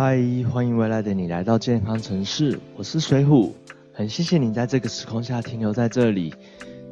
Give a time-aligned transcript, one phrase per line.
[0.00, 0.16] 嗨，
[0.48, 3.52] 欢迎未来的你来到健康城市，我是水虎，
[3.92, 6.32] 很谢谢你在这个时空下停留在这里。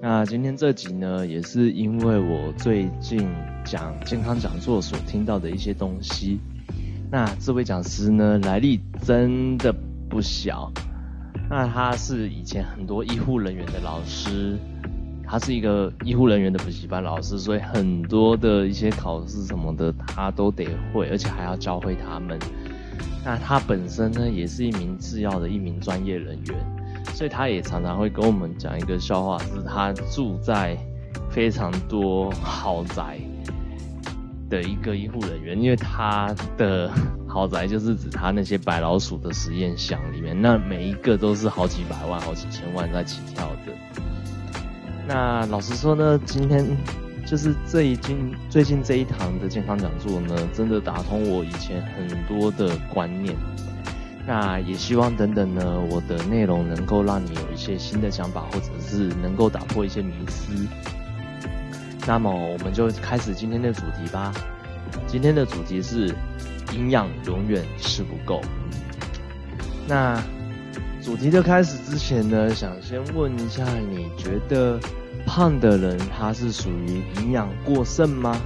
[0.02, 3.24] 那今天这集呢，也是因为我最近
[3.64, 6.40] 讲健康讲座所听到的一些东西。
[7.08, 9.72] 那这位讲师呢，来历真的
[10.10, 10.68] 不小。
[11.48, 14.58] 那他是以前很多医护人员的老师，
[15.22, 22.36] 他是一个医护人员的补习班老师，所以很多的一些考试什么的，他都得会，而且还要教会他们。
[23.24, 30.76] 那他本身呢，也是一名制药的一名专业人员，所以他也常常会跟我们讲一个笑话，是他住在
[31.30, 33.18] 非常多豪宅
[34.48, 36.90] 的一个医护人员，因为他的。
[37.28, 43.72] 豪宅就是指他那些白老鼠的实验箱里面，那每一个都是好几百万、好几千万在起跳的。
[45.06, 46.64] 那老实说呢，今天
[47.26, 53.36] 就是这一近最近这一堂的健康讲座呢，真的打通我以前很多的观念。
[54.26, 60.54] 那也希望等等呢，我的内容能够让你有一些新的想法，或者是能够打破一些迷思。
[62.06, 64.32] 那么我们就开始今天的主题吧。
[65.06, 66.14] 今天的主题是。
[66.74, 68.42] 营养永远吃不够。
[69.86, 70.20] 那
[71.00, 74.78] 主题的开始之前呢，想先问一下，你觉得
[75.26, 78.40] 胖的人他是属于营养过剩吗？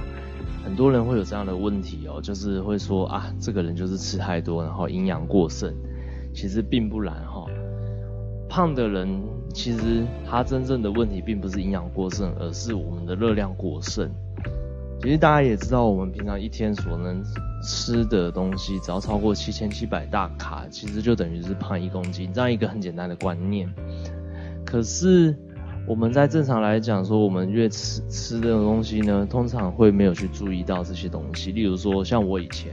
[0.63, 5.73] 很多人会有这样的问题哦，就是会说啊，这个人就是吃太多，然后营养过剩。
[6.33, 7.45] 其实并不然哈，
[8.49, 9.21] 胖的人
[9.53, 14.09] 其实他真正的问题并不是营养过剩，而是我们的热量过剩。
[15.01, 17.23] 其实大家也知道，我们平常一天所能
[17.63, 23.67] 吃的东西，只要超过七千七百大卡，其实就等于是胖一公斤，这样一个很简单的观念。
[24.63, 25.35] 可是
[25.87, 31.51] 我们在正常来讲说，我们越吃吃的东西呢，通常会没有去注意到这些东西。
[31.51, 32.71] 例如说，像我以前，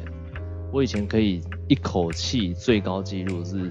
[0.73, 3.71] 我以前可以一口气最高纪录是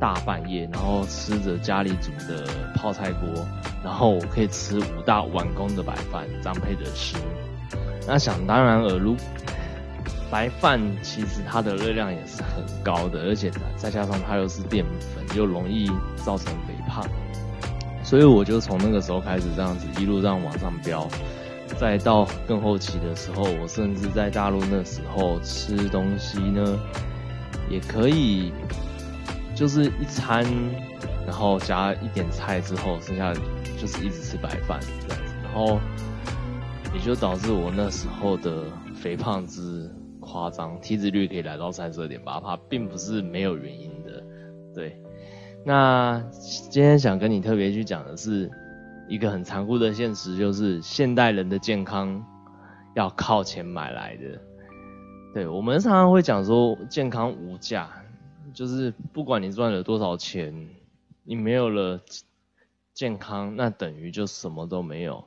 [0.00, 3.46] 大半夜，然后吃着家里煮的泡菜锅，
[3.84, 7.16] 然后我可以吃五大碗公的白饭，这样配着吃。
[8.08, 9.14] 那想当然而如，
[10.30, 17.06] 白饭其实它的热量也是很高的，而且再加上它又是淀粉，又容易造成肥胖，
[18.10, 21.06] 所以我就从那个时候开始这样子一路这样往上飙，
[21.78, 26.76] 再到更后期的时候，我甚至在大陆那时候吃东西呢，
[27.70, 28.52] 也可以
[29.54, 30.44] 就是一餐，
[31.24, 33.32] 然后加一点菜之后，剩下
[33.78, 35.78] 就是一直吃白饭这样子，然后。
[36.92, 38.64] 也就导致我那时候的
[38.96, 39.88] 肥胖之
[40.18, 44.20] 夸张，体脂率可以来到三十二点八帕，并不是没有原因的。
[44.74, 45.00] 对，
[45.64, 46.22] 那
[46.70, 48.50] 今天想跟你特别去讲的是
[49.08, 52.24] 一个很残酷的现实，就是现代人的健康
[52.94, 54.40] 要靠钱买来的。
[55.34, 57.88] 对我们常常会讲说健康无价，
[58.54, 60.68] 就是不管你赚了多少钱，
[61.24, 62.00] 你没有了
[62.94, 65.24] 健康，那等于就什么都没有。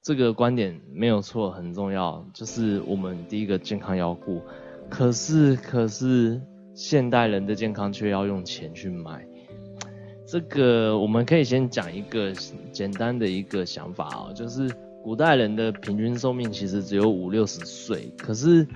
[0.00, 4.40] 这个观点没有错，很重要，就是我们第一个健康要顾。
[4.88, 6.40] 可是，可是
[6.74, 9.26] 现代人的健康却要用钱去买。
[10.26, 12.32] 这个我们可以先讲一个
[12.70, 14.70] 简单的一个想法哦，就是
[15.02, 18.66] 古代人的平均寿命其实只有五六十岁，可是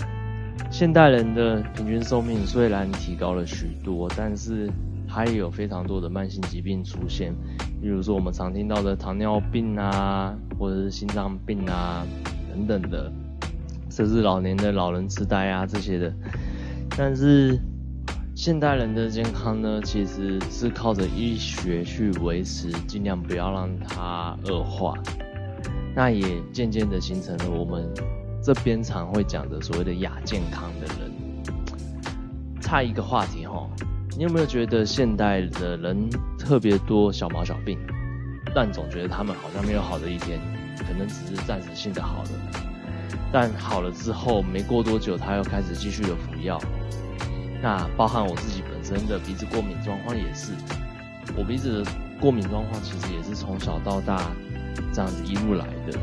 [0.70, 4.70] 现代人的平均寿命虽然提高了许多，但是。
[5.08, 7.32] 还有非常多的慢性疾病出现，
[7.80, 12.04] 比如说我们常听到的糖尿病啊，或者是心脏病啊
[12.50, 13.10] 等等的，
[13.88, 16.12] 甚至老年的老人痴呆啊这些的。
[16.98, 17.56] 但是
[18.36, 24.92] 现代人的健康呢，其实是靠着医学去维持，尽量不要让它恶化。
[25.94, 27.90] 那也渐渐的形成了我们
[28.42, 31.10] 这边常会讲的所谓的亚健康的人。
[32.60, 33.66] 差一个话题哈。
[34.18, 36.06] 你有没有觉得现代的人
[36.38, 37.78] 特别多小毛小病，
[38.54, 40.38] 但总觉得他们好像没有好的一天，
[40.76, 42.30] 可能只是暂时性的好了，
[43.32, 46.60] 但好了之后没过多久，他又开始继续的服药。
[47.62, 50.52] 那包含我自己本身的鼻子过敏状况也是，
[51.36, 54.30] 我鼻子的过敏状况其实也是从小到大
[54.92, 55.98] 这样子一路来的。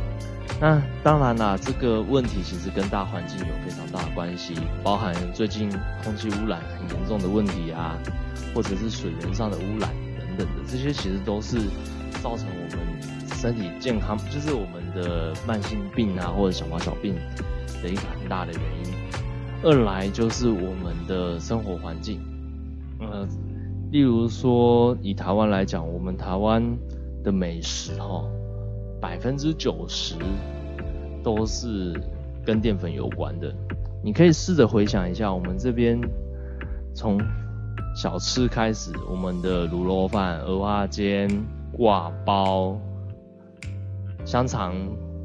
[0.60, 5.70] 那当然啦，这个问题其实跟大环境有非常大的关系，包含最近
[6.04, 7.98] 空气污染很严重的问题啊，
[8.54, 11.58] 或者是水源上的污染等等的，这些其实都是
[12.22, 17.16] 造成我们身体健康，就是我们的慢性病啊或者小毛小病
[17.82, 19.03] 的一个很大的原因。
[19.64, 22.20] 二来就是我们的生活环境，
[23.00, 23.26] 呃，
[23.92, 26.62] 例如说以台湾来讲，我们台湾
[27.24, 28.24] 的美食哈。
[29.02, 30.16] 百分之九十
[31.22, 31.94] 都是
[32.46, 33.54] 跟淀粉有关的。
[34.02, 36.00] 你可以试着回想一下，我们这边
[36.94, 37.20] 从
[37.94, 41.30] 小吃开始，我们的卤肉饭、鹅花煎、
[41.74, 42.80] 挂包、
[44.24, 44.74] 香肠，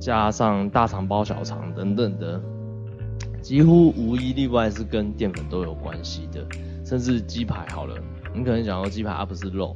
[0.00, 2.40] 加上大肠包小肠等等的，
[3.48, 6.46] 几乎无一例外是跟淀粉都有关系的。
[6.84, 7.96] 甚至鸡排好了，
[8.34, 9.74] 你可能想说鸡排啊不是肉，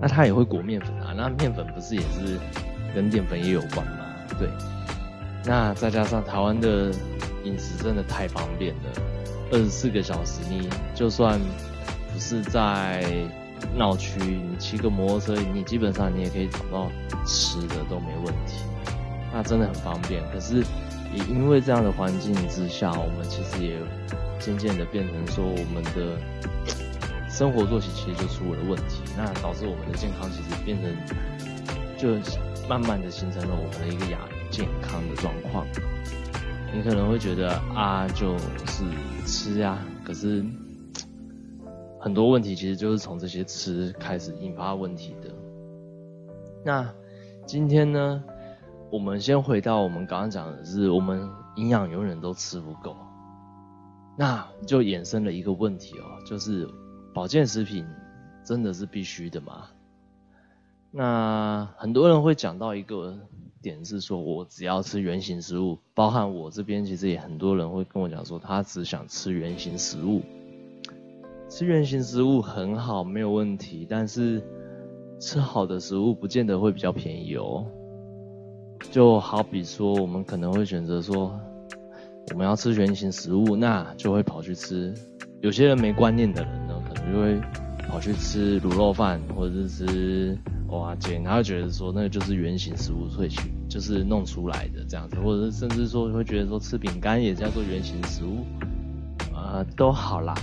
[0.00, 2.38] 那它也会裹面粉啊，那面粉不是也是
[2.94, 4.06] 跟淀粉也有关吗？
[4.38, 4.48] 对。
[5.44, 6.92] 那再加上台湾的
[7.42, 9.02] 饮食真的太方便了，
[9.50, 11.40] 二十四个小时，你就算
[12.12, 13.04] 不是在
[13.76, 16.88] 闹区，你骑个摩托车，你基本上你也可以找到
[17.26, 18.62] 吃的都没问题。
[19.32, 20.22] 那真的很方便。
[20.32, 20.64] 可是
[21.14, 23.78] 也因为这样的环境之下，我们其实也
[24.38, 26.18] 渐渐的变成说，我们的
[27.30, 30.94] 生活作息其实就出了问题，那导致我们的健康其实变成
[31.96, 32.08] 就
[32.68, 34.18] 慢慢的形成了我们的一个亚。
[34.50, 35.66] 健康的状况，
[36.72, 38.84] 你可能会觉得啊，就是
[39.26, 40.44] 吃呀，可是
[41.98, 45.28] 很多问题其实就是从这些吃开始引发问题的。
[46.64, 46.88] 那
[47.44, 48.22] 今天呢，
[48.90, 52.96] 我们先回到我们刚刚讲的是，我们营养永远都吃不够，
[54.16, 56.68] 那就衍生了一个问题哦，就是
[57.12, 57.86] 保健食品
[58.44, 59.66] 真的是必须的吗？
[60.90, 63.16] 那很多人会讲到一个。
[63.64, 70.20] 点是说，我只要吃原形食物，包含我这边其实也很多人会跟我讲说，他只想吃原形食物。
[71.48, 74.42] 吃原形食物很好，没有问题，但是
[75.18, 77.64] 吃好的食物不见得会比较便宜哦。
[78.90, 81.38] 就好比说，我们可能会选择说，
[82.30, 84.94] 我们要吃原形食物，那就会跑去吃。
[85.40, 87.40] 有些人没观念的人呢，可能就会
[87.88, 90.38] 跑去吃卤肉饭，或者是吃。
[90.68, 98.44] 哇，姐，他会觉得说那个就是原型食物萃取，就是弄出来的这样子，或者是甚至说会觉得说吃饼干也叫做原型食物，
[99.32, 100.34] 啊，都好啦。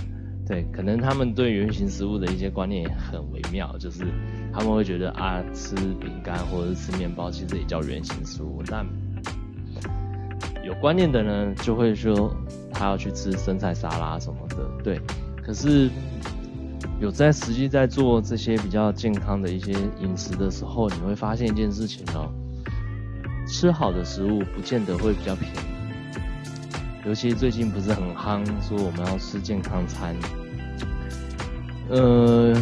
[0.46, 4.06] 对，可能他们对原型食物的一些观念也很微妙，就是
[4.52, 8.62] 他们会觉得啊，吃饼干或者是吃面包其实也叫原型食物。
[8.66, 8.86] 但
[10.64, 12.36] 有观念的呢，就会说
[12.72, 15.00] 他要去吃生菜沙拉什么的，对，
[15.42, 15.90] 可是。
[17.00, 22.30] 有在实际在做这些比较健康的一些饮食的时候，你会发现一件事情哦，
[23.44, 25.56] 吃好的食物不见得会比较便宜。
[27.04, 30.14] 尤其最近不是很夯，说我们要吃健康餐。
[31.88, 32.54] 呃，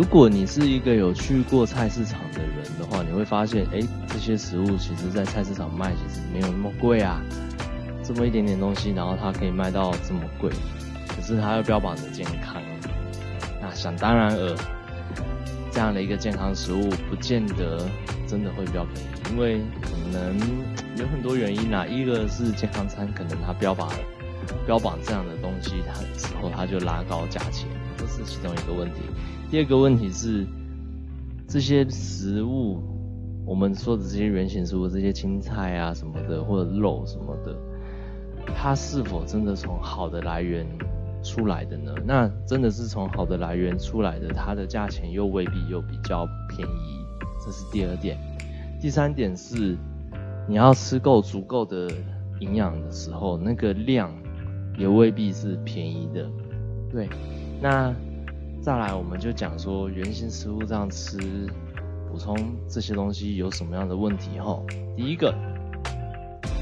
[0.00, 7.20] 如果你是一个有去过菜市场的人的话，你会发现，哎，这些食物其实在菜市场卖其实没有那么贵啊，
[8.02, 10.50] 这么一点点东西，然后它可以卖到这么贵，
[11.06, 12.62] 可是它又标榜着健康。
[13.60, 14.56] 那想当然尔，
[15.70, 17.86] 这样的一个健康食物不见得
[18.26, 20.34] 真的会比较便宜，因为可能
[20.96, 21.86] 有很多原因啊。
[21.86, 23.90] 一个是健康餐可能它标榜
[24.64, 27.68] 标榜这样的东西，它之后它就拉高价钱，
[27.98, 29.02] 这是其中一个问题。
[29.50, 30.46] 第二个问题是
[31.48, 32.80] 这些食物，
[33.44, 37.56] 我们说的这些原型食物，这些青菜啊什么的，或者肉什么的，
[38.54, 40.66] 它是否真的从好的来源？
[41.22, 41.92] 出来的呢？
[42.06, 47.04] 那真的是从好的来源出来的，它的价钱又未必又比较便宜，
[47.44, 48.16] 这是第二点。
[48.80, 49.76] 第三点是，
[50.48, 51.90] 你要吃够足够的
[52.38, 54.10] 营养的时候，那个量
[54.78, 56.26] 也未必是便宜的。
[56.90, 57.06] 对，
[57.60, 57.94] 那
[58.62, 61.16] 再来我们就讲说，原型食物这样吃，
[62.10, 62.36] 补充
[62.68, 64.38] 这些东西有什么样的问题？
[64.38, 64.60] 哈，
[64.94, 65.34] 第一个，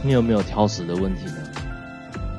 [0.05, 1.37] 你有没有挑食的问题呢？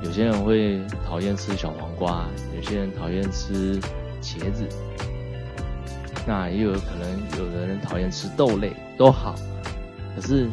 [0.01, 2.25] 有些人会讨厌吃小黄瓜，
[2.56, 3.78] 有些人讨厌吃
[4.22, 4.66] 茄子，
[6.25, 9.36] 那也有可能有的人讨厌吃豆类，都好。
[10.16, 10.50] 可是，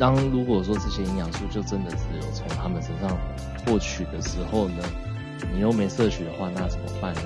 [0.00, 3.16] 当如果说这些营养素就真的只有从他们身上
[3.64, 4.82] 获取的时候呢，
[5.54, 7.20] 你又没摄取的话，那怎么办呢？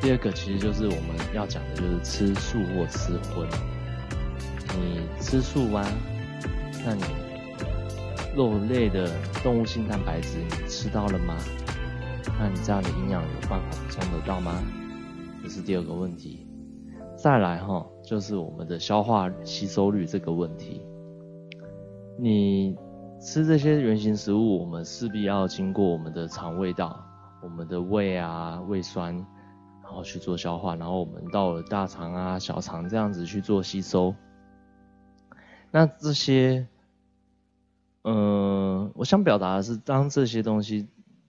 [0.00, 3.48] 第二个其实就是我们要讲的就是吃素或吃荤。
[4.78, 5.84] 你吃素吗？
[6.84, 7.02] 那你？
[8.36, 9.10] 肉类的
[9.42, 11.36] 动物性蛋白质你吃到了吗？
[12.38, 14.62] 那你这样的营养有办法补充得到吗？
[15.42, 16.46] 这是第二个问题。
[17.16, 20.80] 再来哈，就是我们的消化吸收率这个问题。
[22.16, 22.76] 你
[23.20, 27.04] 吃这些原型食物，我们势必要经过我们的肠胃道、
[27.42, 29.26] 我们的胃啊、胃酸，
[29.88, 34.14] 然后去做消化，然后我们到了大肠啊、小肠这样子去做吸收。
[35.70, 36.68] 那这些。
[38.04, 40.86] 嗯，我想表达的是，当这些东西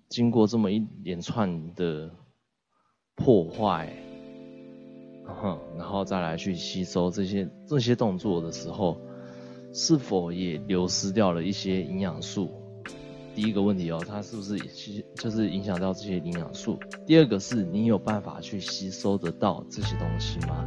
[0.07, 2.09] 经过这么一连串的
[3.15, 3.91] 破坏，
[5.77, 8.97] 然后再来去吸收这些这些动作的时候，
[9.73, 12.49] 是否也流失掉了一些营养素？
[13.39, 16.77] 第一个问题哦，它是不是其就是影响到这些营养素？
[17.07, 20.65] 第二个是你有办法去吸收得到这些东西吗？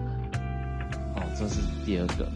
[1.17, 2.27] 哦，这是第二个。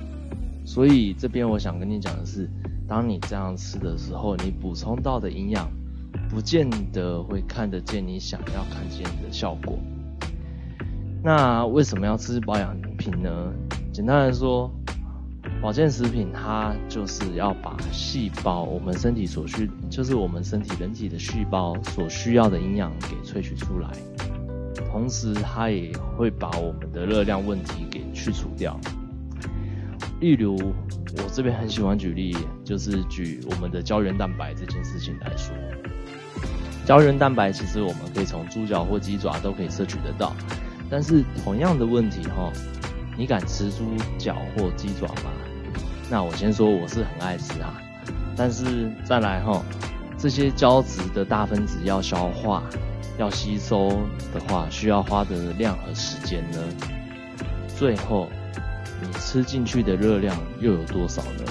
[0.66, 2.50] 所以这边我想跟你讲的是，
[2.86, 5.70] 当你这样吃的时候，你补充到的营养，
[6.28, 9.78] 不见得会看得见你想要看见的效果。
[11.24, 13.30] 那为什么要吃保养品呢？
[13.90, 14.70] 简单来说。
[15.62, 23.90] 保健食品它就是要把细胞，我们身体所需，就是我们身体人体的细胞所需要的营养给萃取出来，
[24.92, 28.78] 同时它也会把我们的热量问题给去除掉。
[30.20, 35.52] 例如，我这边很喜欢举例，就是举我们的胶原蛋白这件事情来说。
[36.84, 40.32] 胶原蛋白其实我们可以从猪脚或鸡爪都可以摄取得到，
[40.88, 42.52] 但是同样的问题哈。
[43.18, 45.32] 你敢吃猪脚或鸡爪吗？
[46.08, 47.74] 那我先说我是很爱吃啊，
[48.36, 49.60] 但是再来哈，
[50.16, 52.62] 这些胶质的大分子要消化、
[53.18, 53.88] 要吸收
[54.32, 56.58] 的话，需要花的量和时间呢？
[57.76, 58.28] 最后
[59.02, 61.44] 你吃进去的热量又有多少呢？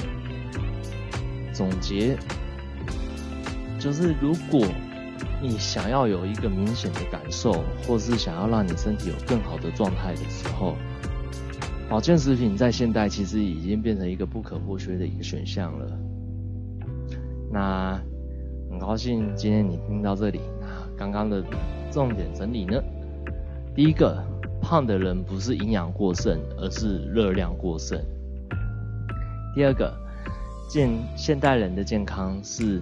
[1.54, 2.18] 总结
[3.78, 4.66] 就是，如果
[5.42, 10.78] 你想要有一个明显的感受，或是想要让你身体有更好的状态的时候。
[11.88, 16.00] 保健食品在现代其实已经变成一个不可或缺的一个选项了。
[17.52, 18.02] 那
[18.70, 20.42] 很高兴今天你听到这里。
[20.98, 21.44] 刚刚的
[21.92, 22.82] 重点整理呢？
[23.76, 24.18] 第一个，
[24.62, 28.00] 胖的人不是营养过剩，而是热量过剩。
[29.54, 29.94] 第二个，
[30.70, 32.82] 健现代人的健康是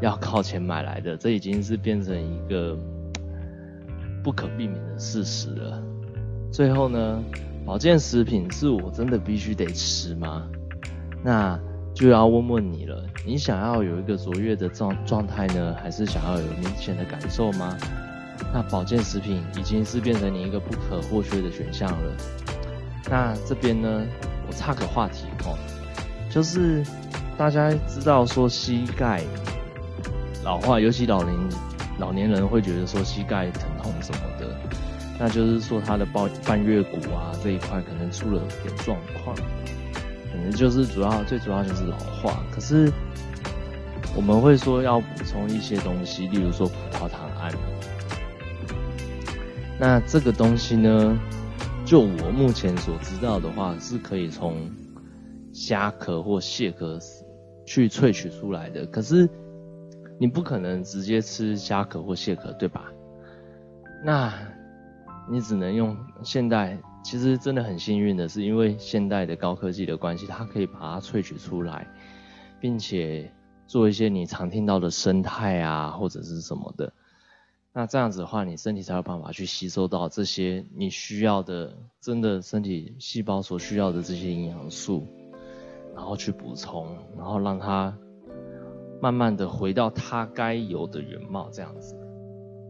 [0.00, 2.76] 要靠钱买来的，这已经是变成一个
[4.22, 5.82] 不可避免的事实了。
[6.52, 7.22] 最后呢？
[7.66, 10.46] 保健食品是我真的必须得吃吗？
[11.22, 11.58] 那
[11.94, 13.02] 就要问问你了。
[13.24, 17.74] 你想要有一个卓越的状状态呢，还是想要有明显的感受吗？
[18.52, 22.16] 那保健食品已经是变成你一个不可或缺的选项了。
[23.08, 24.06] 那这边呢，
[24.46, 25.56] 我插个话题哦，
[26.30, 26.84] 就是
[27.38, 29.22] 大家知道说膝盖
[30.44, 31.34] 老化，尤其老年
[31.98, 34.54] 老年人会觉得说膝盖疼痛什么的。
[35.18, 42.44] 那就是说，他的半半月骨啊这一块可能出了点状况，可能就是主要最主要就是老化。
[42.50, 42.90] 可是
[44.16, 47.52] 我们会说要补充一些东西，例如说葡萄糖胺。
[49.78, 51.18] 那这个东西呢，
[51.84, 54.56] 就我目前所知道的话，是可以从
[55.52, 56.98] 虾壳或蟹壳
[57.64, 58.84] 去萃取出来的。
[58.86, 59.28] 可是
[60.18, 62.84] 你不可能直接吃虾壳或蟹壳，对吧？
[64.04, 64.32] 那
[65.28, 71.86] 你只能用现代，其实真的很幸运的是，因为现代的高科技的关系，它可以把它萃取出来，
[72.60, 73.32] 并且
[73.66, 76.92] 做一些你常听到的生态啊，或者是什么的。
[77.72, 85.06] 那这样子的话，你身体才有办法去吸收到这些你需要的，真的身体细胞所需要的这些营养素，
[85.96, 87.96] 然后去补充，然后让它
[89.00, 91.96] 慢慢的回到它该有的原貌，这样子。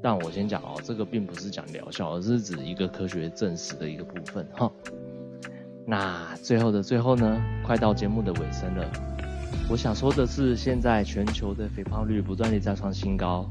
[0.05, 4.71] 但我先讲哦，这个并不是讲疗效，而是指一个科学证实的一个部分哈。
[5.87, 8.85] 那最后的最后呢，快到节目的尾声了。
[9.67, 13.51] 我想说的是，现在全球的肥胖率不断地在创新高，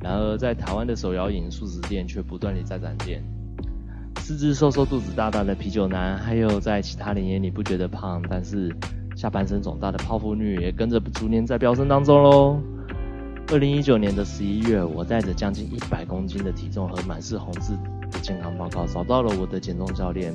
[0.00, 3.22] 然而在台湾的手摇饮素食店却不断地在展店。
[4.16, 8.74] 四肢瘦瘦、肚子大大的啤酒男，还有在其他人眼里不觉得胖，但是
[9.14, 12.60] 下半身肿大的泡芙女，也跟着逐年在飙升当中喽。
[13.52, 17.76] 二零一九年的十一月，我带着将近一百公斤的体重和满是红字
[18.10, 20.34] 的健康报告，找到了我的减重教练。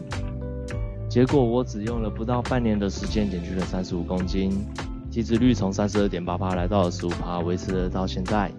[1.09, 4.65] 结果我只用了不到半年的时间，减去了三十五公斤，
[5.11, 8.49] 体脂率从三十二点八帕来到了十五帕，维持了到现在。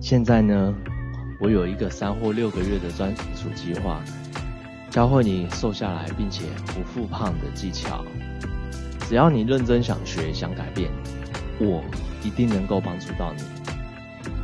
[0.00, 0.74] 现在呢，
[1.40, 4.00] 我有一个三或六个月的专属计划，
[4.90, 8.04] 教会你瘦下来并且不复胖的技巧。
[9.08, 10.88] 只要你认真想学、想改变，
[11.58, 11.82] 我。
[12.24, 13.42] 一定能够帮助到你。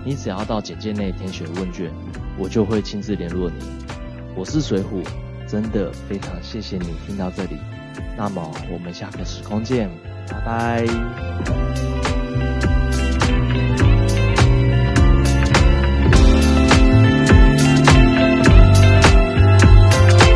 [0.04, 1.90] 你只要到简介内填写问卷，
[2.38, 3.56] 我就会亲自联络你。
[4.36, 5.02] 我是水虎，
[5.48, 7.56] 真的非常谢谢你听到这里。
[8.16, 9.90] 那么我们下个时空见，
[10.28, 12.09] 拜拜。